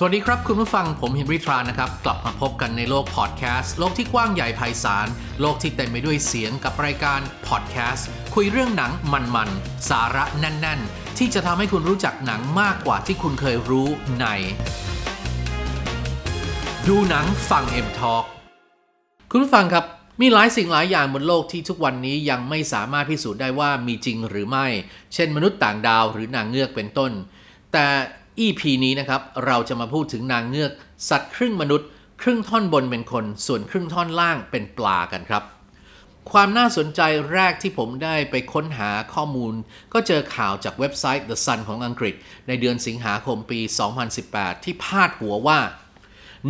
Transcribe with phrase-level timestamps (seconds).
[0.00, 5.06] สวัสดีครับคุณผู้ฟังผมเฮนรี่ทรานะครับ กลับมาพบกันในโลกพอดแคสต์โลกที่กว้างใหญ่ไพศาล
[5.40, 8.92] โลกที่เต็มไปด้วยเสียงกับรายการพอดแคสต์คุยเรื่องหนัง
[9.34, 13.88] มันๆ สาระแน่น ๆ ที่จะทำให้คุณรู้จักหนังมากกว่าที่คุณเคยรู้
[14.20, 14.26] ใน
[16.88, 18.24] ดูหนังฟัง M Talk
[19.30, 19.84] คุณผู้ฟังครับ
[20.20, 24.66] มีหลายสิ่งหลายอย่างบนโลกที่ทุกวันนี้ยังไม่สามารถพิสูจน์ได้ว่ามีจริงหรือไม่
[25.14, 27.12] เช่น มนุษย์ต่างดาวหรือนางเงือกเป็นต้น
[27.74, 27.86] แต่
[28.46, 30.72] EP นี้นะครับเราจะมาพูดถึงนางเงือก
[31.08, 31.88] สัตว์ครึ่งมนุษย์
[32.22, 35.42] ครึ่งท่อนบนเป็นคน ส่วนครึ่งท่อนล่างเป็นปลากันครับ
[36.30, 37.00] ความน่าสนใจ
[37.32, 39.54] แรกที่ผมได้ไปค้นหาข้อมูล
[39.92, 42.14] ก็เจอข่าวจากเว็บไซต์ The Sun ของอังกฤษ
[42.48, 43.60] ในเดือนสิงหาคมปี
[44.12, 45.60] 2018 ที่พาดหัวว่า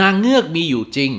[0.00, 1.12] นางเงือกมีอยู่จริง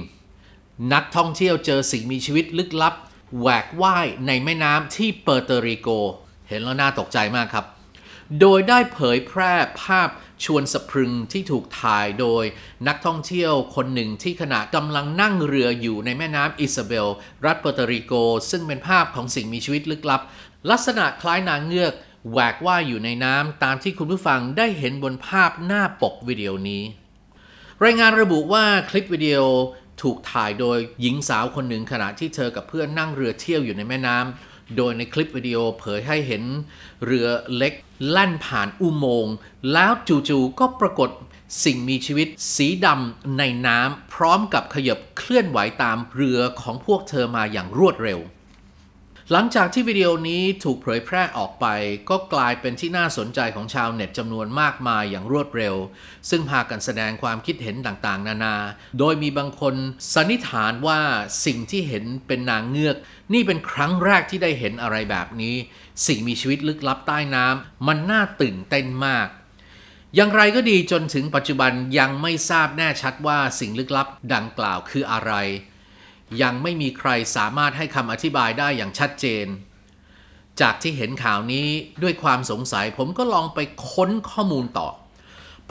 [0.94, 2.94] นักท่องเที่ยวเจอสิ่งมีชีวิตลึกลับ
[3.40, 5.90] แหวกว่ายในแม่น้ำที่เปอร์เตริโก
[6.50, 7.66] เห็นแล้วน่าตกใจมากครับ
[8.40, 10.10] โดยได้เผยแพร่ภาพ
[10.46, 12.44] ชวนสะพรึงที่ถูกถ่ายโดย
[12.88, 17.08] นักท่องเที่ยวคนหนึ่งที่ขณะกำลังนั่งเรืออยู่ในแม่น้ำอิซาเบล
[17.46, 18.14] รัฐเปอร์ตริโก
[18.52, 20.22] ซึ่งเป็นภาพของสิ่งมีชีวิตลึกลับ
[20.72, 21.94] ลักษณะคล้ายนางเงือก
[22.32, 26.84] แหวกว่ายอยู่ในน้ำตามที่คุณผู้ฟังได้เห็นบนภาพหน้าปกวิดีโอนี้
[27.84, 29.38] รายงานระบุว่าคลิปวิดีโอ
[30.02, 36.44] ถูกถ่ายโดยหญิงสาวคนหนึ่งขณะที่เธอกับเพื่อนนั่งเรือเที่ยวอยู่ในแม่น้ำ โดยในคลิปวิดีโอเผยให้เห็น
[37.06, 37.74] เรือเล็ก
[38.10, 39.36] แล่นผ่านอุโมงค์
[39.74, 41.10] แล้วจู่ๆก็ปรากฏ
[41.64, 48.20] สิ่งมีชีวิตสีดำในน้ำพร้อมกับขยับเคลื่อนไหวตามเรือของพวกเธอมาอย่างรวดเร็ว
[49.32, 51.66] หลังจากที่วิดีโอนี้ถูกเผยแพร่ออกไป
[52.10, 55.76] ก็กลายเป็นที่น่าสนใจของชาวเน็ตจำนวนมากมายอย่างรวดเร็ว
[56.30, 58.56] ซึ่งพากันแสดงความคิดเห็นต่างๆ นานา
[59.00, 59.76] โดยมีบางคน
[60.14, 61.00] สันนิษฐานว่า
[61.46, 62.98] สิ่งที่เห็นเป็นนางเงือก
[63.34, 65.56] นี่เป็นครั้งแรกที่ได้เห็นอะไรแบบนี้
[66.08, 69.28] สิ่งมีชีวิตลึกลับใต้น้ำมันน่าตื่นเต้นมาก
[70.16, 75.34] อย่างไรก็ดีจนถึงปัจจุบันยังไม่ทราบแน่ชัดว่าสิ่งลึกลับดังกล่าวคืออะไร
[76.42, 79.48] ยังไม่มีใครสามารถให้คำอธิบายได้อย่างชัดเจน
[80.62, 81.68] จากที่เห็นข่าวนี้
[82.04, 84.90] ด้วยความสงสัยผมก็ลองไปค้นข้อมูลต่อ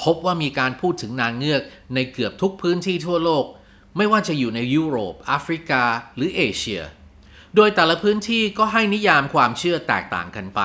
[0.02, 1.62] พบว่ามีการพูดถึงนางเงือก
[1.94, 3.44] ในเกือบทุกพื้นที่ทั่วโลก
[3.96, 5.82] ไม่ว่าจะอยู่ในยุโรปแอฟริกา
[6.16, 6.82] หรือเอเชีย
[7.56, 10.60] โดยแต่ละพื้นที่ก็ให้นิยามความเชื่อแตกต่างกันไป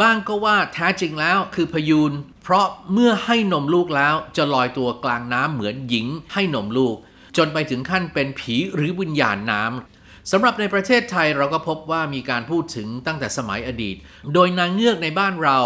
[0.00, 2.12] บ้างก็ว่าแท้จริงแล้วคือพยูน
[2.42, 6.96] เพราะเมื่อให้นมลูกแล้วจะลอยตัวกลางน้ำเหมือนหญิงให้นมลูก
[7.36, 13.96] จนไปถึงขั้นเป็นผีหรือวิญญาณน้ำสำหรับในประเทศไทยเราก็พบว่ามีการพูดถึงตั้งแต่สมัยอดีต
[14.34, 15.58] โดยนางเงือกในบ้านเรา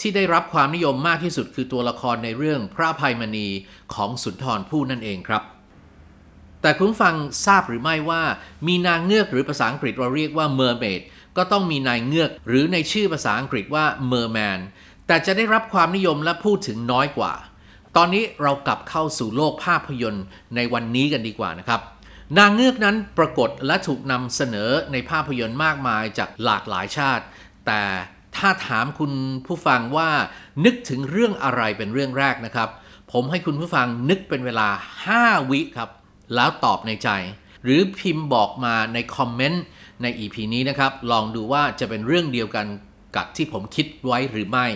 [0.00, 3.48] ที่ได้รับความนิยมมากที่สุดคือตัวละครในเรื่องพระภัยมณี
[3.94, 5.42] ของสุนทรภู่นั่นเองครับ
[6.62, 7.14] แต่คุณฟัง
[7.46, 8.22] ทราบหรือไม่ว่า
[8.66, 11.00] มีนางเงือกหรือภาษาอังกฤษเราเรียกว่า mermaid
[11.36, 14.60] ก็ต้องมีนายเงือก หรือในชื่อภาษาอังกฤษว่า merman
[15.06, 17.32] แต่จะได้รับความนิยมและพูดถึงน้อยกว่า
[17.96, 20.24] ตอนนี้เรากลับเข้าสู่โลกภาพยนตร์
[20.56, 21.80] ในวันนี้กันดีกว่านะครับ
[22.38, 27.24] นางเงือกนั้นปรากฏและถูกนำเสนอในภาพยนตร์มากมายจากหลากหลายชาติ
[27.66, 27.82] แต่
[28.36, 29.12] ถ้าถามคุณ
[29.46, 30.10] ผู้ฟังว่า
[30.64, 32.68] นึกถึงเรื่องอะไรเป็นเรื่องแรกนะครับ
[33.12, 34.68] ผมให้คุณผู้ฟังนึกเป็นเวลา
[35.08, 35.90] 5 วิครับ
[36.34, 37.08] แล้วตอบในใจ
[37.64, 39.62] หรือพิมพ์บอกมาในคอมเมนต์
[40.02, 42.66] ใน EP นี้นะครับ ลองดูว่าจะเป็นเรื่องเดียวกัน
[43.16, 44.66] กับที่ผมคิดไว้หรือไม่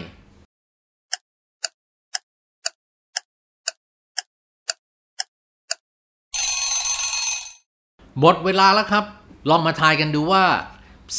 [8.21, 9.05] หมดเวลาแล้วครับ
[9.51, 10.45] ลองมาทายกันดูว่า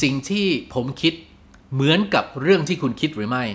[0.01, 1.13] สิ่งที่ผมคิด
[1.73, 3.45] เหมือนกับเรื่องที่คุณคิดหรือไม่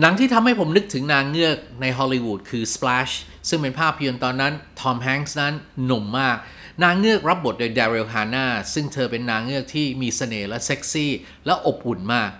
[0.00, 3.12] หนังที่ทำให้ผมนึกถึงนางเงือกในฮอลลีวูดคือ Splash
[3.48, 5.54] ซึ่งเป็นภาพยนตร์ตอนนั้น ทอมแฮงค์นั้น
[5.84, 6.36] หนุ่มมาก
[6.82, 11.10] นางเงือกรับบทโดยดาริลฮาน่าซึ่งเธอเป็นนางเงือกที่มีเสน่ห์และเซ็กซี่
[11.46, 12.30] และอบอุ่นมาก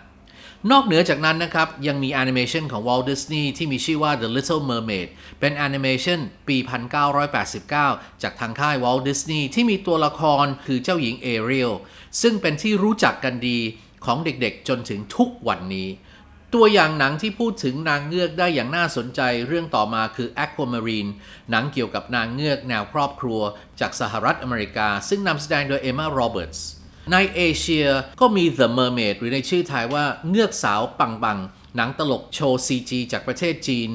[0.71, 5.09] นอกเหนือจากนั้นนะครับ ยังมีแอนิเมชันของ Walt Disney ที่มีชื่อว่า The Little Mermaid
[5.41, 6.57] เป็นแอนิเมชันปี
[7.41, 11.73] 1989 จากทางค่าย Walt Disney ที่มีตัวละครคือเจ้าหญิงเอเรียล
[12.23, 13.59] ซึ่งเป็นที่รู้จักกันดี
[14.05, 15.89] ของเด็กๆจนถึงทุกวันนี้
[16.55, 21.11] ตัวอย่างหนังที่พูดถึงนางเงือกได้อย่างน่าสนใจเรื่องต่อมาคือ Aquamarine
[21.51, 23.41] หนังเกี่ยวกับนางเงือกแนวครอบครัว
[23.81, 26.69] จากสหรัฐอเมริกา ซึ่งนำแสดงโดยเอม a าโรเบิร์ตส์
[27.13, 27.87] ในเอเชีย
[28.21, 31.39] ก็มี The Mermaid หรือในชื่อไทยว่าเงือกสาวปังปัง
[31.77, 33.89] หนังตลกโชว์ CG จากประเทศจีน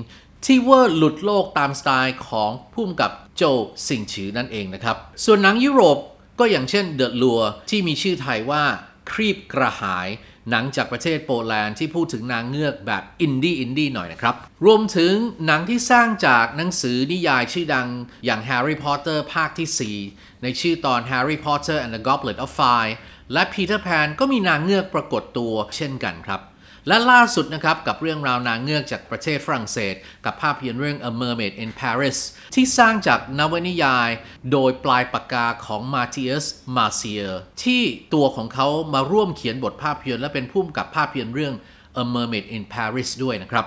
[0.46, 3.44] ที่เวอร์หลุดโลกตามสไตล์ของผู้กำกับโจ
[3.88, 5.98] วซิงฉือนั่นเองนะครับ ส่วนหนังยุโรป
[6.40, 8.64] ก็อย่างเช่น The Lure ที่มีชื่อไทยว่า
[9.12, 10.08] ครีบกระหาย
[10.52, 14.36] หนังจากประเทศโปแลนด์ที่พูดถึงนางเงือกแบบอินดี้อินดี้หน่อยนะครับ
[14.66, 15.14] รวมถึง
[15.46, 17.88] หนังที่สร้างจากหนังสือนิยายชื่อดัง
[18.26, 22.94] อย่าง Harry Potter ภาคที่ 4 ในชื่อตอน Harry Potter and the Goblet of Fire
[23.34, 26.42] และ Peter Pan ก็มีนางเงือกปรากฏตัวเช่นกันครับ
[26.88, 29.96] และล่าสุดนะครับกับเรื่องราวนางเงือกจากประเทศฝรั่งเศส
[30.26, 32.18] กับภาพยนตร์เรื่อง A Mermaid in Paris
[32.56, 34.10] ที่สร้างจากนวนิยาย
[34.52, 36.46] โดยปลายปากกาของมาติอัส
[36.76, 37.24] มาเซีย
[37.64, 37.84] ที่
[38.14, 41.54] ตัวของเขามาร่วมเขียนบทภาพยนตร์และเป็นผู้กำกับภาพยนตร์เรื่อง
[42.02, 43.66] A Mermaid in Paris ด้วยนะครับ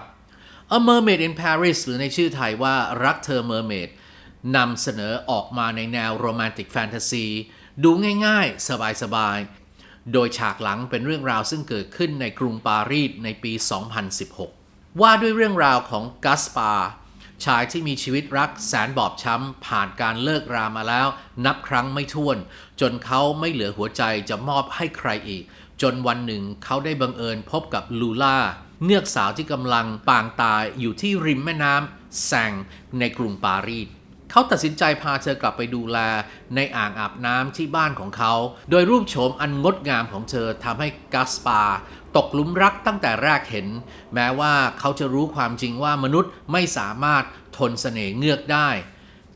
[0.77, 2.75] A Mermaid in Paris หรือในชื่อไทยว่า
[3.05, 3.89] รักเธอ Mermaid
[4.57, 7.27] นำเสนอออกมาในแนวโรแมนติกแฟนตาซี
[7.85, 7.91] ดู
[8.27, 8.69] ง่ายๆ
[9.03, 9.66] สบายๆ
[10.13, 13.53] โดยฉากหลังเป็นเรื่องราวซึ่งเกิดขึ้นในกรุงปารีสในปี
[14.27, 16.73] 2016 ว่าด้วยเรื่องราวของกัสปา
[17.45, 21.07] ชายที่มีชีวิตรักแสนบอบช้ำ ผ่านการเลิกรามาแล้ว
[21.45, 22.39] นับครั้งไม่ถ้วน
[22.81, 25.45] จนเขาไม่เหลือหัวใจจะมอบให้ใครอีก
[25.83, 28.39] จนวันหนึ่งเขาได้บังเอิญพบกับลูล่า
[28.85, 32.53] เงือกสาวที่กำลังปางตายอยู่ที่ริมแม่น้ำแซง
[32.99, 33.89] ในกรุงปารีส
[34.31, 35.99] เขาตัดสินใจพาเธอกลับไปดูแล
[36.55, 38.33] ในอ่างอาบน้ำที่บ้านของเขา
[38.71, 41.63] โดยรูปโฉมอันงดงามของเธอทำให้กัสปา
[42.17, 43.69] ตกหลุมรักตั้งแต่แรกเห็น
[44.15, 47.25] แม้ว่าเขาจะรู้ความจริงว่ามนุษย์ไม่สามารถ
[47.57, 48.69] ทนเสน่ห์เงือกได้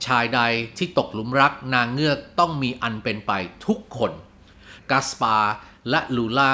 [0.07, 0.41] ชายใด
[0.79, 3.33] ที่ตกหลุมรักนางเงือกต้องมีอันเป็นไป
[3.67, 4.13] ทุกคน
[4.91, 5.37] กัสปา
[5.91, 6.53] และลูล่า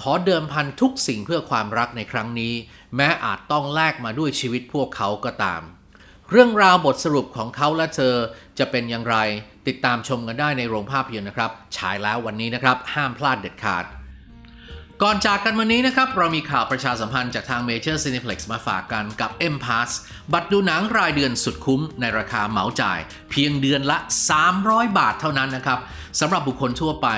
[0.00, 2.54] ขอเดิมพันทุกสิ่งเพื่อความรักในครั้งนี้
[2.96, 5.62] แม้อาจต้องแลกมาด้วยชีวิตพวกเขาก็ตาม
[6.30, 8.14] เรื่องราวบทสรุปของเขาและเธอ
[8.58, 9.16] จะเป็นอย่างไร
[9.68, 13.84] ติดตามชมกันได้ในโรงภาพยนตร์นะครับ ฉายแล้ววันนี้นะครับ ห้ามพลาดเด็ดขาด
[15.02, 19.90] ก่อนจากกันวันนี้นะครับ เรามีข่าวประชาสัมพันธ์จากทาง Major Cineplex มาฝากกันกับ M Pass
[20.32, 22.98] บัตรดูหนังรายเดือนสุดคุ้มในราคาเหมาจ่าย
[23.30, 23.98] เพียงเดือนละ
[24.48, 25.78] 300 บาทเท่านั้นนะครับ
[26.20, 27.08] สำหรับบุคคลทั่วไป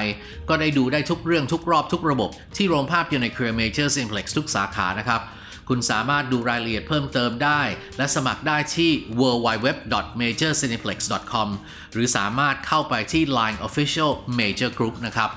[0.48, 5.20] ก็ได้ดูได้ทุกเรื่องทุกรอบทุกระบบ ที่โรงภาพยนตร์ในเครือ Major Cineplex ทุกสาขานะครับ
[5.68, 7.60] คุณสามารถดูรายละเอียดเพิ่มเติมได้
[7.98, 11.48] และสมัครได้ที่ www.majorcineplex.com
[11.92, 15.30] หรือสามารถเข้าไปที่ Line Official Major Group นะครับ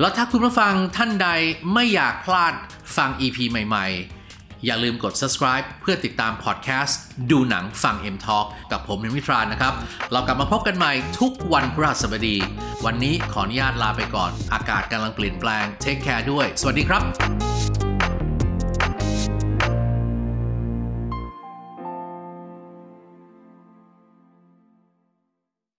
[0.00, 1.28] แล้วถ้าคุณผู้ฟังท่านใด
[1.74, 2.54] ไม่อยากพลาด
[2.96, 4.16] ฟัง EP ใหม่ ๆ
[4.64, 6.98] อย่าลืมกด subscribe เพื่อติดตามพอดแคสต์
[7.30, 9.72] ดูหนังฟัง M Talk กับผมมิมิตรานะครับ
[10.12, 12.36] เรากลับมาพบกันใหม่ทุกวันพฤหัสบดี
[12.84, 17.02] วันนี้ขออนุญาตลาไปก่อน อากาศกำลังเปลี่ยนแปลงเทคแคร์ด้วย สวัสดีครับ